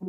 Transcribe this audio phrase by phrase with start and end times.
[0.00, 0.08] Quem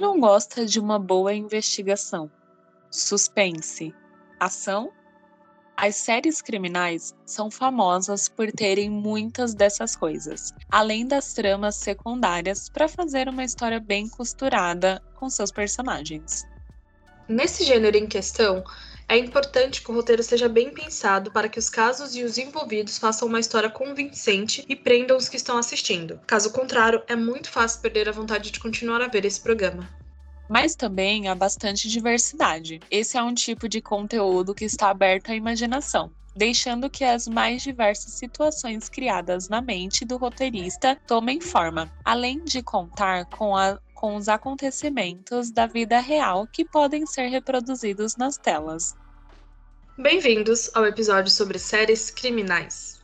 [0.00, 2.30] não gosta de uma boa investigação?
[2.90, 3.94] Suspense,
[4.40, 4.90] ação?
[5.76, 12.88] As séries criminais são famosas por terem muitas dessas coisas, além das tramas secundárias para
[12.88, 16.50] fazer uma história bem costurada com seus personagens.
[17.28, 18.64] Nesse gênero em questão,
[19.08, 22.98] é importante que o roteiro seja bem pensado para que os casos e os envolvidos
[22.98, 26.18] façam uma história convincente e prendam os que estão assistindo.
[26.26, 29.88] Caso contrário, é muito fácil perder a vontade de continuar a ver esse programa.
[30.48, 32.80] Mas também há bastante diversidade.
[32.90, 37.62] Esse é um tipo de conteúdo que está aberto à imaginação, deixando que as mais
[37.62, 44.16] diversas situações criadas na mente do roteirista tomem forma, além de contar com a com
[44.16, 48.96] os acontecimentos da vida real que podem ser reproduzidos nas telas.
[49.96, 53.00] Bem-vindos ao episódio sobre séries criminais.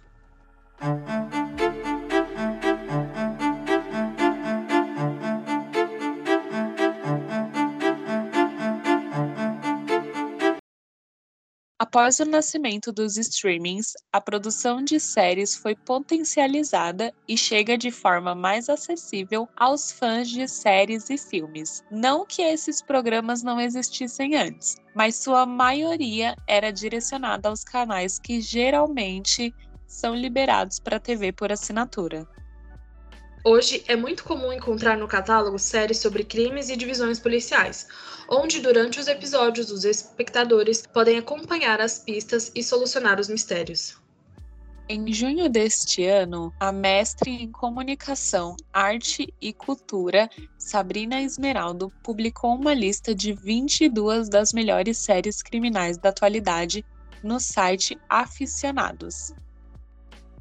[11.81, 18.35] Após o nascimento dos streamings, a produção de séries foi potencializada e chega de forma
[18.35, 21.85] mais acessível aos fãs de séries e filmes.
[21.89, 28.41] Não que esses programas não existissem antes, mas sua maioria era direcionada aos canais que
[28.41, 29.55] geralmente
[29.87, 32.27] são liberados para TV por assinatura.
[33.51, 37.89] Hoje é muito comum encontrar no catálogo séries sobre crimes e divisões policiais,
[38.29, 43.97] onde durante os episódios os espectadores podem acompanhar as pistas e solucionar os mistérios.
[44.87, 52.75] Em junho deste ano, a mestre em comunicação, arte e cultura, Sabrina Esmeraldo, publicou uma
[52.75, 56.85] lista de 22 das melhores séries criminais da atualidade
[57.23, 59.33] no site Aficionados.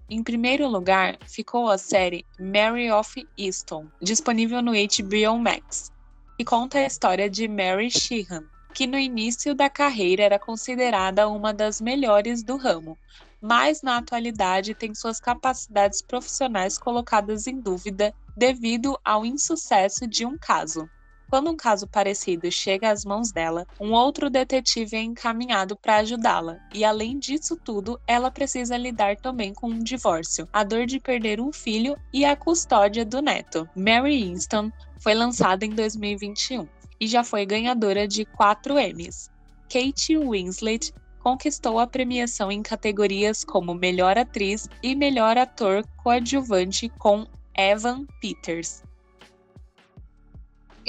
[0.09, 5.91] Em primeiro lugar, ficou a série Mary of Easton, disponível no HBO Max,
[6.39, 11.53] e conta a história de Mary Sheehan, que no início da carreira era considerada uma
[11.53, 12.97] das melhores do ramo,
[13.41, 20.37] mas na atualidade tem suas capacidades profissionais colocadas em dúvida devido ao insucesso de um
[20.39, 20.89] caso.
[21.29, 26.57] Quando um caso parecido chega às mãos dela, um outro detetive é encaminhado para ajudá-la,
[26.73, 31.41] e além disso tudo, ela precisa lidar também com um divórcio, a dor de perder
[31.41, 33.67] um filho e a custódia do neto.
[33.75, 36.67] Mary Winston foi lançada em 2021
[36.99, 39.29] e já foi ganhadora de 4 Emmys.
[39.69, 47.27] Kate Winslet conquistou a premiação em categorias como Melhor Atriz e Melhor Ator Coadjuvante com
[47.53, 48.81] Evan Peters.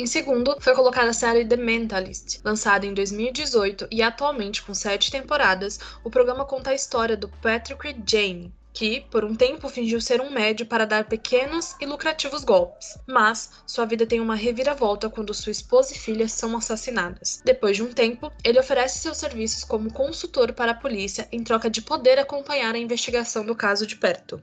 [0.00, 5.10] Em segundo, foi colocada a série The Mentalist, lançada em 2018 e atualmente com sete
[5.10, 10.20] temporadas, o programa conta a história do Patrick Jane, que, por um tempo, fingiu ser
[10.20, 12.97] um médio para dar pequenos e lucrativos golpes.
[13.08, 17.42] Mas sua vida tem uma reviravolta quando sua esposa e filha são assassinadas.
[17.44, 21.69] Depois de um tempo, ele oferece seus serviços como consultor para a polícia em troca
[21.69, 24.41] de poder acompanhar a investigação do caso de perto.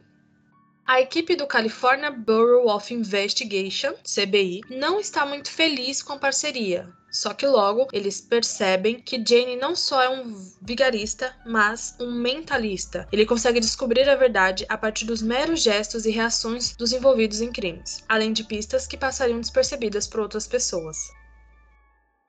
[0.87, 6.87] A equipe do California Bureau of Investigation, CBI, não está muito feliz com a parceria.
[7.11, 13.07] Só que logo eles percebem que Jane não só é um vigarista, mas um mentalista.
[13.11, 17.51] Ele consegue descobrir a verdade a partir dos meros gestos e reações dos envolvidos em
[17.51, 20.97] crimes, além de pistas que passariam despercebidas por outras pessoas.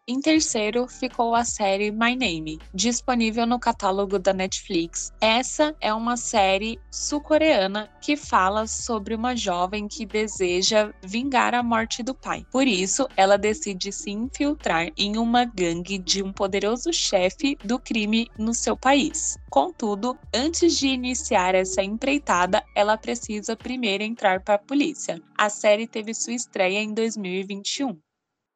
[0.08, 5.12] Em terceiro ficou a série My Name, disponível no catálogo da Netflix.
[5.20, 12.04] Essa é uma série sul-coreana que fala sobre uma jovem que deseja vingar a morte
[12.04, 12.46] do pai.
[12.52, 18.30] Por isso, ela decide se infiltrar em uma gangue de um poderoso chefe do crime
[18.38, 19.36] no seu país.
[19.50, 25.20] Contudo, antes de iniciar essa empreitada, ela precisa primeiro entrar para a polícia.
[25.36, 28.05] A série teve sua estreia em 2021.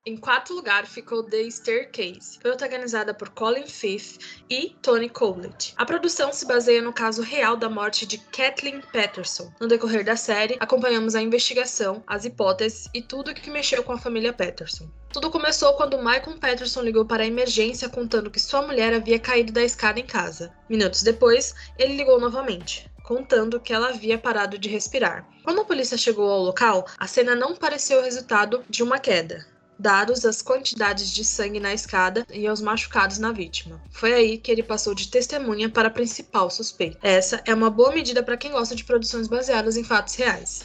[0.06, 4.16] Em quarto lugar ficou The Staircase, protagonizada por Colin Firth
[4.48, 5.74] e Tony Collette.
[5.76, 9.52] A produção se baseia no caso real da morte de Kathleen Patterson.
[9.60, 13.98] No decorrer da série, acompanhamos a investigação, as hipóteses e tudo que mexeu com a
[13.98, 14.88] família Patterson.
[15.12, 19.52] Tudo começou quando Michael Patterson ligou para a emergência contando que sua mulher havia caído
[19.52, 20.50] da escada em casa.
[20.66, 25.28] Minutos depois, ele ligou novamente contando que ela havia parado de respirar.
[25.42, 29.44] Quando a polícia chegou ao local, a cena não pareceu o resultado de uma queda
[29.80, 33.80] dados as quantidades de sangue na escada e aos machucados na vítima.
[33.90, 36.98] Foi aí que ele passou de testemunha para principal suspeito.
[37.02, 40.62] Essa é uma boa medida para quem gosta de produções baseadas em fatos reais.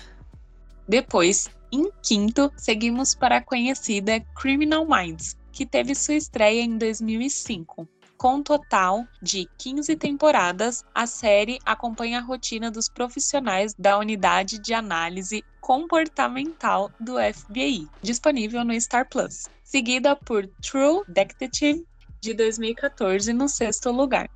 [0.88, 7.88] Depois, em quinto, seguimos para a conhecida Criminal Minds, que teve sua estreia em 2005.
[8.18, 14.58] Com um total de 15 temporadas, a série acompanha a rotina dos profissionais da Unidade
[14.58, 21.86] de Análise Comportamental do FBI, disponível no Star Plus, seguida por True Detective
[22.22, 24.30] de 2014 no sexto lugar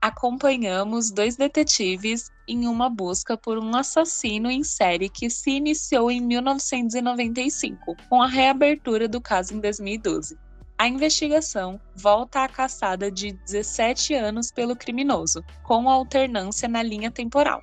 [0.00, 6.20] acompanhamos dois detetives em uma busca por um assassino em série que se iniciou em
[6.20, 10.38] 1995, com a reabertura do caso em 2012.
[10.80, 17.60] A investigação volta à caçada de 17 anos pelo criminoso, com alternância na linha temporal.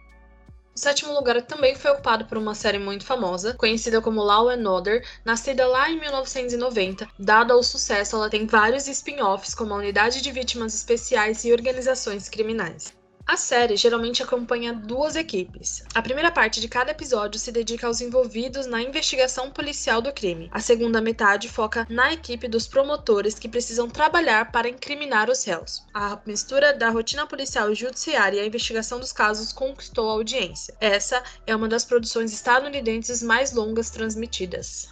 [0.76, 4.70] O sétimo lugar também foi ocupado por uma série muito famosa, conhecida como Law and
[4.70, 7.08] Order, nascida lá em 1990.
[7.18, 12.28] Dado ao sucesso, ela tem vários spin-offs, como a Unidade de Vítimas Especiais e organizações
[12.28, 12.94] criminais.
[13.28, 15.84] A série geralmente acompanha duas equipes.
[15.96, 20.48] A primeira parte de cada episódio se dedica aos envolvidos na investigação policial do crime.
[20.52, 25.84] A segunda metade foca na equipe dos promotores que precisam trabalhar para incriminar os réus.
[25.92, 30.76] A mistura da rotina policial e judiciária e a investigação dos casos conquistou a audiência.
[30.80, 34.88] Essa é uma das produções estadunidenses mais longas transmitidas.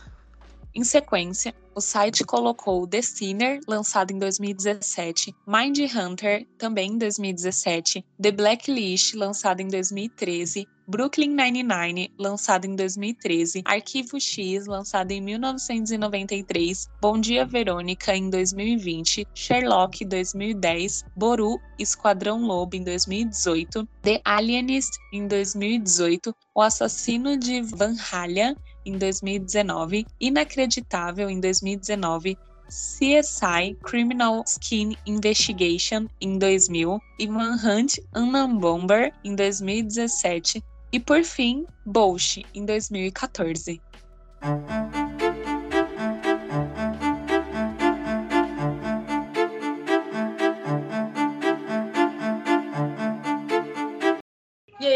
[0.75, 8.03] Em sequência, o site colocou The Sinner, lançado em 2017, Mind Hunter, também em 2017,
[8.19, 16.89] The Blacklist, lançado em 2013, Brooklyn Nine-Nine, lançado em 2013, Arquivo X, lançado em 1993,
[17.01, 25.27] Bom Dia Verônica, em 2020, Sherlock, 2010, Boru, Esquadrão Lobo, em 2018, The Alienist, em
[25.27, 32.37] 2018, O Assassino de Valhalla, em 2019, Inacreditável em 2019,
[32.67, 42.43] CSI Criminal Skin Investigation em 2000 e Manhunt Unabomber em 2017 e por fim Bolsh
[42.53, 43.81] em 2014.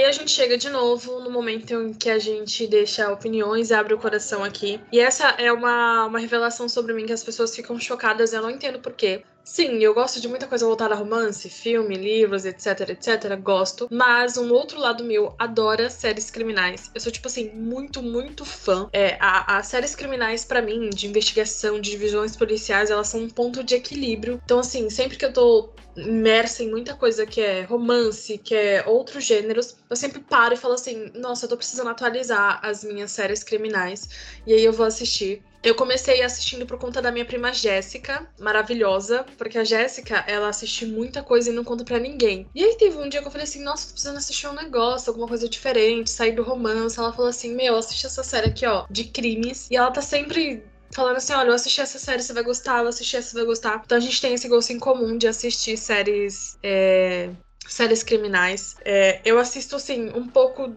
[0.08, 3.98] A gente chega de novo no momento em que a gente deixa opiniões abre o
[3.98, 4.80] coração aqui.
[4.92, 8.50] E essa é uma, uma revelação sobre mim que as pessoas ficam chocadas, eu não
[8.50, 9.24] entendo porquê.
[9.44, 13.34] Sim, eu gosto de muita coisa voltada a romance, filme, livros, etc, etc.
[13.42, 13.88] Gosto.
[13.90, 16.92] Mas um outro lado meu adora séries criminais.
[16.94, 18.90] Eu sou, tipo assim, muito, muito fã.
[18.92, 23.64] É, as séries criminais, para mim, de investigação, de divisões policiais, elas são um ponto
[23.64, 24.42] de equilíbrio.
[24.44, 28.84] Então, assim, sempre que eu tô imersa em muita coisa que é romance, que é
[28.88, 33.12] outros gêneros, eu sempre paro e falo assim: nossa, eu tô precisando atualizar as minhas
[33.12, 34.10] séries criminais.
[34.46, 35.44] E aí eu vou assistir.
[35.64, 40.86] Eu comecei assistindo por conta da minha prima Jéssica, maravilhosa, porque a Jéssica, ela assiste
[40.86, 42.48] muita coisa e não conta para ninguém.
[42.54, 45.10] E aí teve um dia que eu falei assim: "Nossa, tô precisando assistir um negócio,
[45.10, 46.98] alguma coisa diferente, sair do romance".
[47.00, 49.68] Ela falou assim: "Meu, assiste essa série aqui, ó, de crimes".
[49.72, 52.88] E ela tá sempre falando assim: olha, eu assisti essa série, você vai gostar, eu
[52.88, 53.82] assisti essa, você vai gostar.
[53.86, 56.58] Então a gente tem esse gosto em comum de assistir séries.
[56.64, 57.30] É,
[57.68, 58.76] séries criminais.
[58.84, 60.76] É, eu assisto, assim, um pouco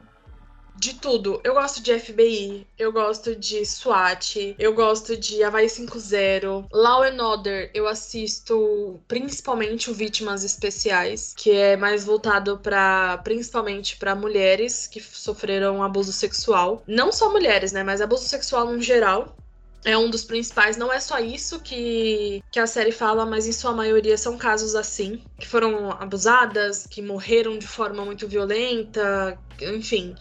[0.81, 1.41] de tudo.
[1.45, 7.23] Eu gosto de FBI, eu gosto de SWAT, eu gosto de Havaí 5.0, Law and
[7.23, 14.87] Order, eu assisto principalmente o Vítimas Especiais, que é mais voltado para principalmente para mulheres
[14.87, 16.83] que sofreram abuso sexual.
[16.87, 19.37] Não só mulheres, né, mas abuso sexual no geral
[19.85, 20.77] é um dos principais.
[20.77, 24.75] Não é só isso que, que a série fala, mas em sua maioria são casos
[24.75, 30.15] assim, que foram abusadas, que morreram de forma muito violenta, enfim.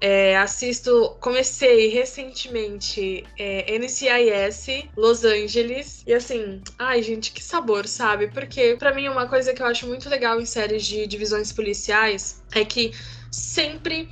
[0.00, 8.28] É, assisto, comecei recentemente é, NCIS Los Angeles e assim, ai gente, que sabor, sabe?
[8.28, 12.42] Porque para mim uma coisa que eu acho muito legal em séries de divisões policiais
[12.52, 12.92] é que
[13.30, 14.10] sempre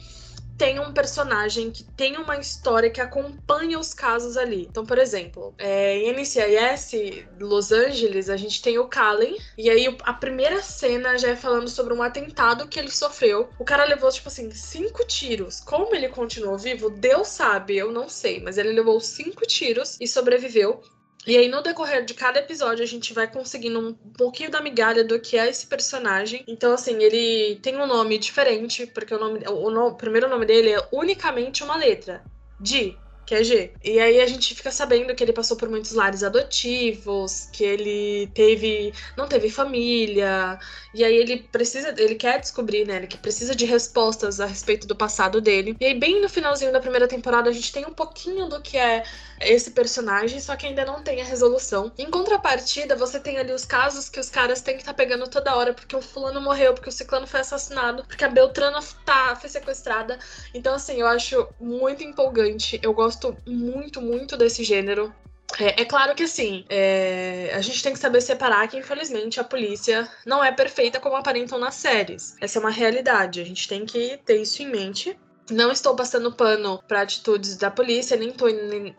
[0.57, 4.67] tem um personagem que tem uma história que acompanha os casos ali.
[4.69, 9.97] Então, por exemplo, é, em NCIS Los Angeles, a gente tem o Callen, e aí
[10.03, 13.49] a primeira cena já é falando sobre um atentado que ele sofreu.
[13.59, 15.61] O cara levou, tipo assim, cinco tiros.
[15.61, 20.07] Como ele continuou vivo, Deus sabe, eu não sei, mas ele levou cinco tiros e
[20.07, 20.83] sobreviveu.
[21.27, 25.05] E aí, no decorrer de cada episódio, a gente vai conseguindo um pouquinho da migalha
[25.05, 26.43] do que é esse personagem.
[26.49, 30.45] Então, assim, ele tem um nome diferente, porque o, nome, o, o, o primeiro nome
[30.45, 32.25] dele é unicamente uma letra.
[32.59, 33.73] Di que é G.
[33.83, 38.29] E aí a gente fica sabendo que ele passou por muitos lares adotivos, que ele
[38.35, 38.93] teve.
[39.17, 40.59] não teve família.
[40.95, 41.95] E aí ele precisa.
[41.97, 42.97] ele quer descobrir, né?
[42.97, 45.77] Ele precisa de respostas a respeito do passado dele.
[45.81, 48.77] E aí, bem no finalzinho da primeira temporada, a gente tem um pouquinho do que
[48.77, 49.05] é
[49.41, 51.93] esse personagem, só que ainda não tem a resolução.
[51.99, 55.29] Em contrapartida, você tem ali os casos que os caras têm que estar tá pegando
[55.29, 59.37] toda hora, porque o fulano morreu, porque o ciclano foi assassinado, porque a Beltrana tá,
[59.37, 60.19] foi sequestrada.
[60.55, 62.79] Então, assim, eu acho muito empolgante.
[62.83, 65.13] Eu gosto gosto muito, muito desse gênero.
[65.59, 69.45] É, é, claro que assim, é, a gente tem que saber separar que, infelizmente, a
[69.45, 72.35] polícia não é perfeita como aparentam nas séries.
[72.41, 73.41] Essa é uma realidade.
[73.41, 75.19] A gente tem que ter isso em mente.
[75.51, 78.49] Não estou passando pano para atitudes da polícia, nem estou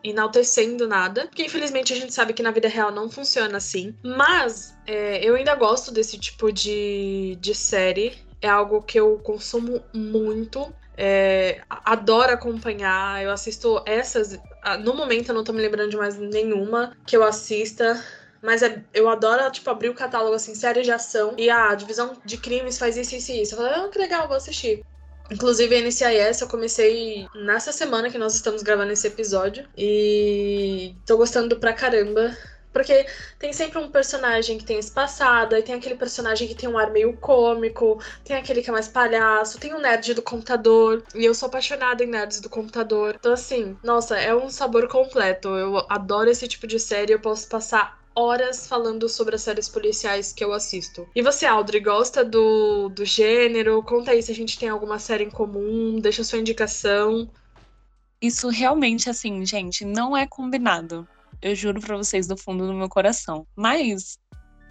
[0.04, 3.96] enaltecendo nada, porque infelizmente a gente sabe que na vida real não funciona assim.
[4.04, 8.16] Mas é, eu ainda gosto desse tipo de, de série.
[8.40, 10.72] É algo que eu consumo muito.
[10.98, 13.24] É, adoro acompanhar.
[13.24, 14.40] Eu assisto essas.
[14.84, 18.02] No momento eu não tô me lembrando de mais nenhuma que eu assista.
[18.42, 21.34] Mas é, eu adoro, tipo, abrir o catálogo, assim, série de ação.
[21.38, 23.56] E a divisão de crimes faz isso, isso e isso.
[23.56, 24.86] Eu falo, ah, que legal, vou assistir.
[25.32, 29.68] Inclusive, a NCIS eu comecei nessa semana que nós estamos gravando esse episódio.
[29.78, 32.36] E tô gostando pra caramba.
[32.74, 33.06] Porque
[33.38, 36.78] tem sempre um personagem que tem esse passado, aí tem aquele personagem que tem um
[36.78, 41.04] ar meio cômico, tem aquele que é mais palhaço, tem o um nerd do computador,
[41.14, 43.16] e eu sou apaixonada em nerds do computador.
[43.20, 45.50] Então, assim, nossa, é um sabor completo.
[45.50, 50.32] Eu adoro esse tipo de série, eu posso passar horas falando sobre as séries policiais
[50.34, 51.08] que eu assisto.
[51.16, 53.82] E você, Audrey, gosta do, do gênero?
[53.84, 57.30] Conta aí se a gente tem alguma série em comum, deixa sua indicação.
[58.22, 61.08] Isso realmente, assim, gente, não é combinado.
[61.44, 63.46] Eu juro pra vocês do fundo do meu coração.
[63.54, 64.18] Mas,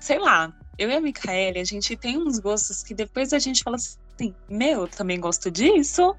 [0.01, 3.63] sei lá, eu e a Micaele, a gente tem uns gostos que depois a gente
[3.63, 6.17] fala assim: meu, também gosto disso.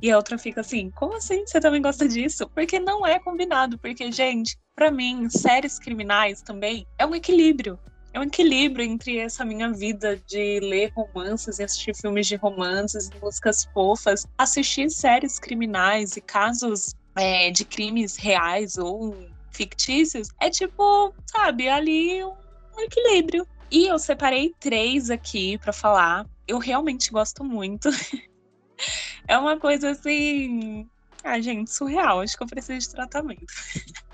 [0.00, 2.48] E a outra fica assim: como assim você também gosta disso?
[2.54, 3.76] Porque não é combinado.
[3.76, 7.76] Porque, gente, para mim, séries criminais também é um equilíbrio.
[8.12, 13.10] É um equilíbrio entre essa minha vida de ler romances e assistir filmes de romances,
[13.20, 19.16] músicas fofas, assistir séries criminais e casos é, de crimes reais ou
[19.58, 22.32] fictícios, é tipo, sabe, ali um,
[22.78, 23.46] equilíbrio.
[23.70, 26.24] E eu separei três aqui para falar.
[26.46, 27.90] Eu realmente gosto muito.
[29.26, 30.88] é uma coisa assim.
[31.24, 32.20] Ah, gente, surreal.
[32.20, 33.44] Acho que eu preciso de tratamento.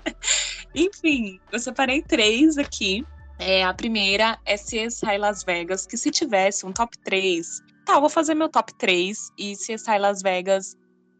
[0.73, 3.05] Enfim, eu separei três aqui.
[3.37, 8.09] É, a primeira é CSI Las Vegas, que se tivesse um top 3, tá, vou
[8.09, 10.77] fazer meu top 3 e CSI Las Vegas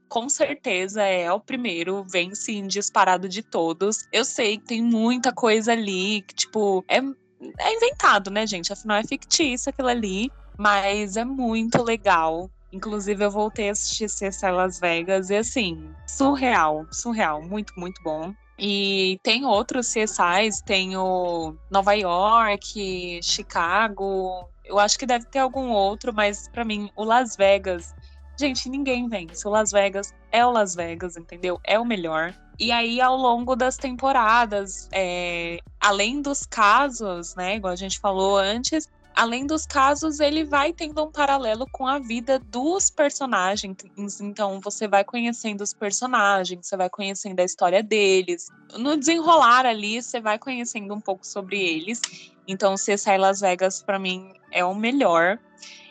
[0.09, 4.07] com certeza é o primeiro, vem sim disparado de todos.
[4.11, 8.71] Eu sei que tem muita coisa ali que, tipo, é, é inventado, né, gente?
[8.71, 12.49] Afinal, é fictício aquilo ali, mas é muito legal.
[12.71, 18.33] Inclusive, eu voltei a assistir CSI Las Vegas e, assim, surreal, surreal, muito, muito bom.
[18.59, 24.49] E tem outros CSIs, tem o Nova York, Chicago.
[24.65, 27.94] Eu acho que deve ter algum outro, mas para mim, o Las Vegas
[28.37, 29.47] Gente, ninguém vence.
[29.47, 31.59] O Las Vegas é o Las Vegas, entendeu?
[31.63, 32.33] É o melhor.
[32.59, 38.37] E aí, ao longo das temporadas, é, além dos casos, né, igual a gente falou
[38.37, 43.77] antes, além dos casos, ele vai tendo um paralelo com a vida dos personagens.
[44.21, 48.49] Então, você vai conhecendo os personagens, você vai conhecendo a história deles.
[48.77, 52.01] No desenrolar ali, você vai conhecendo um pouco sobre eles.
[52.47, 55.39] Então, CSI Las Vegas, para mim, é o melhor.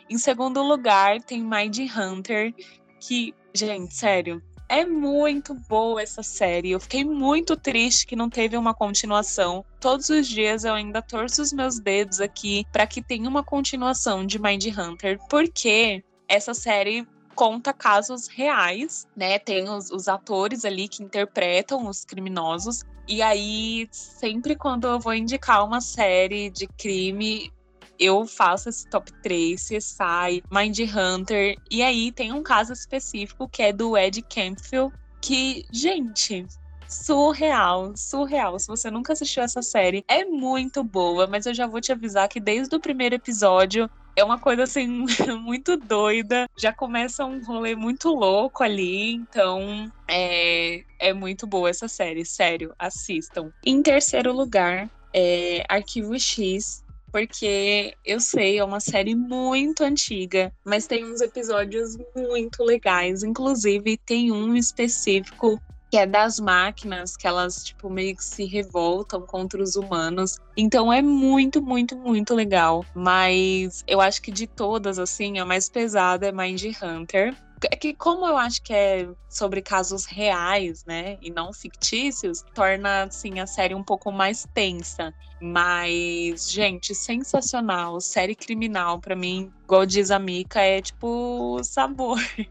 [0.09, 2.53] Em segundo lugar, tem Mind Hunter,
[2.99, 6.71] que, gente, sério, é muito boa essa série.
[6.71, 9.63] Eu fiquei muito triste que não teve uma continuação.
[9.79, 14.25] Todos os dias eu ainda torço os meus dedos aqui para que tenha uma continuação
[14.25, 19.37] de Mind Hunter, porque essa série conta casos reais, né?
[19.37, 22.83] Tem os, os atores ali que interpretam os criminosos.
[23.07, 27.51] E aí, sempre quando eu vou indicar uma série de crime,
[27.99, 33.63] eu faço esse top 3, CSI, Mind Hunter, e aí tem um caso específico que
[33.63, 36.45] é do Ed Campfield, que, gente,
[36.87, 38.59] surreal, surreal.
[38.59, 42.27] Se você nunca assistiu essa série, é muito boa, mas eu já vou te avisar
[42.27, 44.87] que desde o primeiro episódio é uma coisa assim
[45.41, 46.47] muito doida.
[46.57, 52.73] Já começa um rolê muito louco ali, então é, é muito boa essa série, sério,
[52.79, 53.51] assistam.
[53.65, 56.83] Em terceiro lugar, é Arquivo X,
[57.15, 63.23] porque eu sei, é uma série muito antiga, mas tem uns episódios muito legais.
[63.23, 65.57] Inclusive, tem um específico
[65.89, 70.35] que é das máquinas, que elas, tipo, meio que se revoltam contra os humanos.
[70.57, 72.85] Então é muito, muito, muito legal.
[72.93, 77.33] Mas eu acho que de todas, assim, a mais pesada é Mind Hunter.
[77.71, 83.03] É que, como eu acho que é sobre casos reais, né, e não fictícios, torna,
[83.03, 85.13] assim, a série um pouco mais tensa.
[85.45, 88.01] Mas, gente, sensacional.
[88.01, 92.17] Série criminal, para mim, igual diz a Mika, é tipo sabor.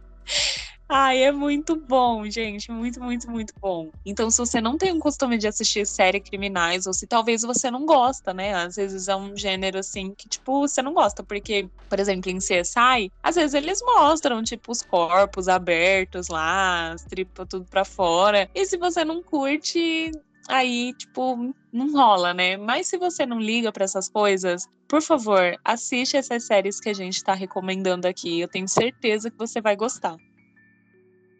[0.88, 2.70] Ai, é muito bom, gente.
[2.70, 3.90] Muito, muito, muito bom.
[4.06, 7.68] Então, se você não tem um costume de assistir séries criminais, ou se talvez você
[7.68, 8.54] não gosta, né?
[8.54, 11.24] Às vezes é um gênero assim que, tipo, você não gosta.
[11.24, 17.02] Porque, por exemplo, em CSI, às vezes eles mostram, tipo, os corpos abertos lá, as
[17.02, 18.48] tripas tudo pra fora.
[18.54, 20.12] E se você não curte,
[20.48, 22.56] aí, tipo, não rola, né?
[22.56, 26.94] Mas se você não liga para essas coisas, por favor, assiste essas séries que a
[26.94, 28.40] gente tá recomendando aqui.
[28.40, 30.16] Eu tenho certeza que você vai gostar.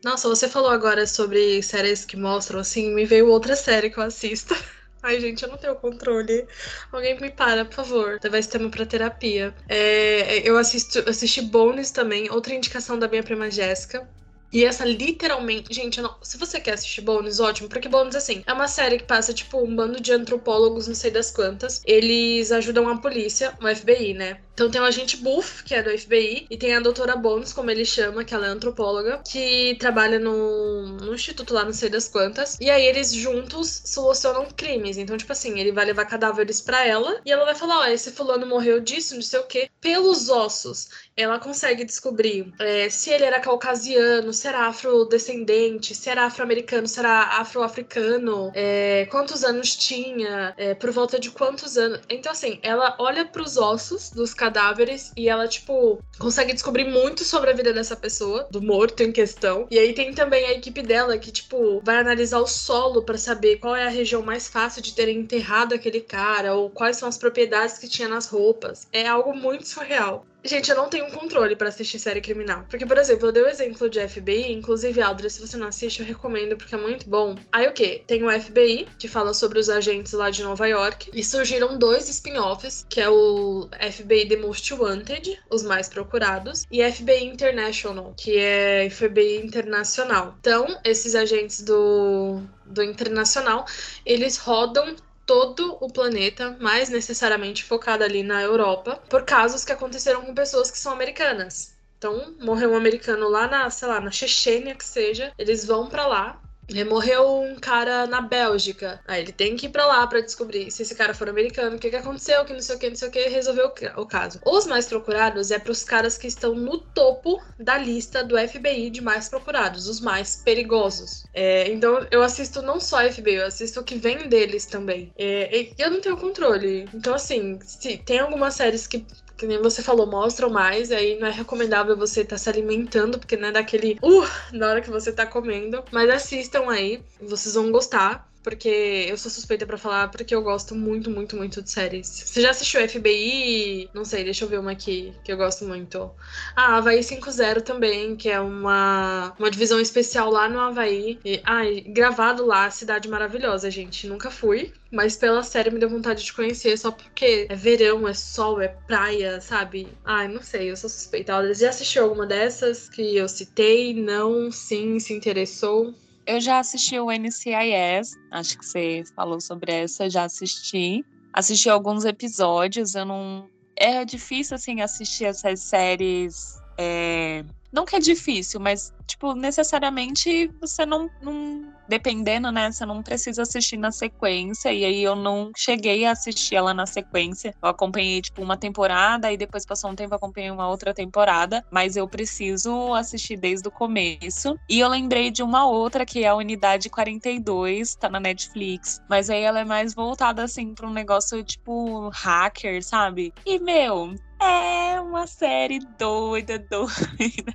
[0.04, 4.02] Nossa, você falou agora sobre séries que mostram, assim, me veio outra série que eu
[4.02, 4.54] assisto.
[5.02, 6.46] Ai, gente, eu não tenho controle.
[6.90, 8.18] Alguém me para, por favor.
[8.22, 9.54] Levar esse tema pra terapia.
[9.68, 14.08] É, eu assisto, assisti Bones também, outra indicação da minha prima Jéssica.
[14.54, 15.74] E essa literalmente.
[15.74, 19.04] Gente, não, se você quer assistir Bones, ótimo, porque Bones, assim, é uma série que
[19.04, 21.82] passa, tipo, um bando de antropólogos, não sei das quantas.
[21.84, 24.40] Eles ajudam a polícia, o FBI, né?
[24.54, 27.70] Então tem o agente Buff, que é do FBI, e tem a doutora Bones, como
[27.70, 32.08] ele chama, que ela é antropóloga, que trabalha no, no instituto lá, não sei das
[32.08, 32.56] quantas.
[32.60, 34.96] E aí eles juntos solucionam crimes.
[34.96, 38.12] Então, tipo assim, ele vai levar cadáveres para ela e ela vai falar: ó, esse
[38.12, 40.88] fulano morreu disso, não sei o quê, pelos ossos.
[41.16, 46.98] Ela consegue descobrir é, se ele era caucasiano, se era afrodescendente, se era afro-americano, se
[46.98, 52.00] era afro-africano, é, quantos anos tinha, é, por volta de quantos anos.
[52.08, 57.24] Então, assim, ela olha para os ossos dos cadáveres e ela, tipo, consegue descobrir muito
[57.24, 59.66] sobre a vida dessa pessoa, do morto em questão.
[59.70, 63.56] E aí tem também a equipe dela que, tipo, vai analisar o solo para saber
[63.56, 67.16] qual é a região mais fácil de ter enterrado aquele cara, ou quais são as
[67.16, 68.86] propriedades que tinha nas roupas.
[68.92, 70.26] É algo muito surreal.
[70.46, 72.66] Gente, eu não tenho controle para assistir série criminal.
[72.68, 76.00] Porque, por exemplo, eu dei o exemplo de FBI, inclusive, Aldra, se você não assiste,
[76.00, 77.34] eu recomendo porque é muito bom.
[77.50, 78.02] Aí o que?
[78.06, 82.10] Tem o FBI, que fala sobre os agentes lá de Nova York, e surgiram dois
[82.10, 88.36] spin-offs, que é o FBI The Most Wanted, os mais procurados, e FBI International, que
[88.36, 90.34] é FBI internacional.
[90.40, 93.64] Então, esses agentes do do internacional,
[94.04, 100.22] eles rodam todo o planeta, mais necessariamente focado ali na Europa, por casos que aconteceram
[100.22, 101.74] com pessoas que são americanas.
[101.98, 106.06] Então, morreu um americano lá na, sei lá, na Chechênia que seja, eles vão para
[106.06, 106.43] lá
[106.88, 109.00] Morreu um cara na Bélgica.
[109.06, 111.78] Aí ele tem que ir pra lá para descobrir se esse cara for americano, o
[111.78, 114.40] que, que aconteceu, que não sei o que, não sei o que, resolveu o caso.
[114.44, 119.00] Os mais procurados é pros caras que estão no topo da lista do FBI de
[119.00, 121.24] mais procurados, os mais perigosos.
[121.32, 125.12] É, então eu assisto não só FBI, eu assisto o que vem deles também.
[125.16, 126.88] É, eu não tenho controle.
[126.94, 131.26] Então, assim, se tem algumas séries que que nem você falou, mostram mais, aí não
[131.26, 134.90] é recomendável você estar tá se alimentando, porque não é daquele uh na hora que
[134.90, 135.82] você tá comendo.
[135.90, 140.74] Mas assistam aí, vocês vão gostar porque eu sou suspeita para falar, porque eu gosto
[140.74, 142.06] muito, muito, muito de séries.
[142.08, 143.90] Você já assistiu FBI?
[143.94, 146.14] Não sei, deixa eu ver uma aqui que eu gosto muito.
[146.54, 151.20] Ah, Havaí 5.0 também, que é uma, uma divisão especial lá no Havaí.
[151.24, 154.06] E, ai, gravado lá, cidade maravilhosa, gente.
[154.06, 158.14] Nunca fui, mas pela série me deu vontade de conhecer, só porque é verão, é
[158.14, 159.88] sol, é praia, sabe?
[160.04, 161.54] Ai, não sei, eu sou suspeita.
[161.54, 163.94] Já assistiu alguma dessas que eu citei?
[163.94, 165.94] Não, sim, se interessou?
[166.26, 171.04] Eu já assisti o NCIS, acho que você falou sobre essa, já assisti.
[171.32, 173.50] Assisti alguns episódios, eu não.
[173.76, 176.58] É difícil, assim, assistir essas séries.
[176.78, 177.44] É...
[177.72, 182.70] Não que é difícil, mas tipo, necessariamente você não, não, Dependendo, né?
[182.70, 184.72] Você não precisa assistir na sequência.
[184.72, 187.54] E aí eu não cheguei a assistir ela na sequência.
[187.62, 191.64] Eu acompanhei, tipo, uma temporada e depois passou um tempo acompanhei uma outra temporada.
[191.70, 194.58] Mas eu preciso assistir desde o começo.
[194.68, 199.00] E eu lembrei de uma outra que é a Unidade 42, tá na Netflix.
[199.08, 203.32] Mas aí ela é mais voltada, assim, pra um negócio tipo hacker, sabe?
[203.46, 207.54] E, meu, é uma série doida, doida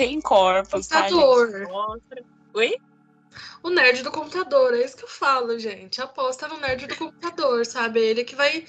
[0.00, 1.50] tem corpos, computador.
[1.50, 1.70] tá, gente?
[1.70, 2.24] Mostra.
[2.54, 2.74] Oi?
[3.62, 6.00] O nerd do computador, é isso que eu falo, gente.
[6.00, 8.00] Aposta no nerd do computador, sabe?
[8.00, 8.64] Ele que vai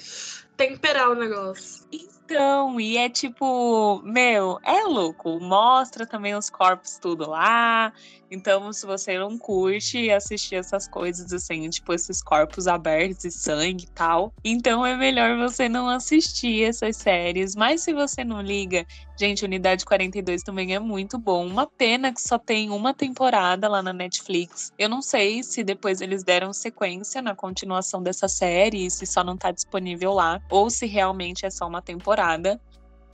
[0.57, 1.85] temperar o negócio.
[1.91, 5.39] Então, e é tipo, meu, é louco.
[5.39, 7.91] Mostra também os corpos tudo lá.
[8.31, 13.83] Então, se você não curte assistir essas coisas assim, tipo esses corpos abertos e sangue
[13.83, 17.55] e tal, então é melhor você não assistir essas séries.
[17.55, 18.85] Mas se você não liga,
[19.19, 21.45] gente, Unidade 42 também é muito bom.
[21.45, 24.71] Uma pena que só tem uma temporada lá na Netflix.
[24.79, 29.35] Eu não sei se depois eles deram sequência na continuação dessa série, se só não
[29.35, 32.61] tá disponível lá, ou se realmente é só uma temporada.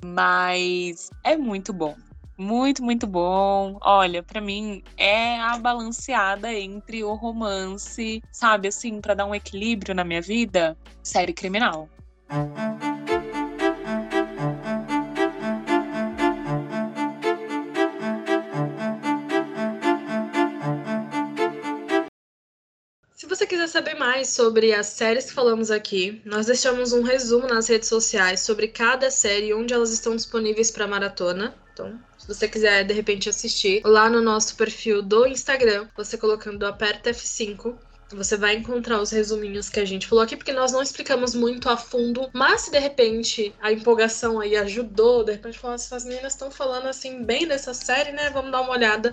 [0.05, 1.95] Mas é muito bom.
[2.37, 3.77] Muito, muito bom.
[3.81, 9.95] Olha, para mim é a balanceada entre o romance, sabe, assim, para dar um equilíbrio
[9.95, 11.89] na minha vida, série criminal.
[23.67, 27.89] Quiser saber mais sobre as séries que falamos aqui, nós deixamos um resumo nas redes
[27.89, 31.53] sociais sobre cada série e onde elas estão disponíveis para maratona.
[31.73, 36.65] Então, se você quiser de repente assistir lá no nosso perfil do Instagram, você colocando
[36.65, 37.75] aperta F5,
[38.11, 41.69] Você vai encontrar os resuminhos que a gente falou aqui, porque nós não explicamos muito
[41.69, 46.33] a fundo, mas se de repente a empolgação aí ajudou, de repente falar, essas meninas
[46.33, 48.29] estão falando assim bem dessa série, né?
[48.29, 49.11] Vamos dar uma olhada.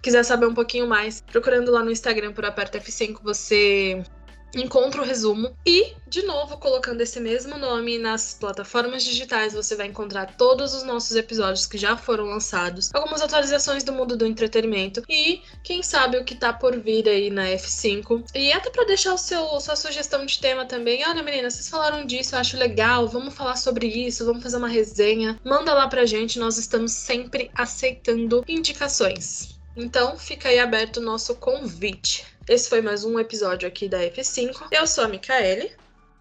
[0.00, 4.04] Quiser saber um pouquinho mais, procurando lá no Instagram por Aperta F5, você
[4.54, 9.86] encontra o resumo e, de novo, colocando esse mesmo nome nas plataformas digitais, você vai
[9.86, 15.02] encontrar todos os nossos episódios que já foram lançados, algumas atualizações do mundo do entretenimento
[15.08, 18.24] e, quem sabe, o que tá por vir aí na F5.
[18.34, 21.04] E até para deixar o seu sua sugestão de tema também.
[21.06, 24.68] Olha, meninas, vocês falaram disso, eu acho legal, vamos falar sobre isso, vamos fazer uma
[24.68, 25.38] resenha.
[25.44, 29.58] Manda lá pra gente, nós estamos sempre aceitando indicações.
[29.76, 32.24] Então, fica aí aberto o nosso convite.
[32.48, 34.68] Esse foi mais um episódio aqui da F5.
[34.72, 35.70] Eu sou a Micaele.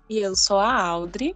[0.09, 1.33] E eu sou a Audrey.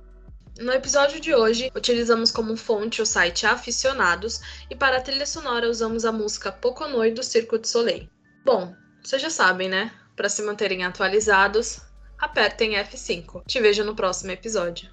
[0.60, 5.70] No episódio de hoje, utilizamos como fonte o site Aficionados e para a trilha sonora
[5.70, 8.10] usamos a música Poconoi do Circo de Soleil.
[8.44, 9.94] Bom, vocês já sabem, né?
[10.14, 11.80] Para se manterem atualizados,
[12.20, 13.44] apertem F5.
[13.48, 14.92] Te vejo no próximo episódio.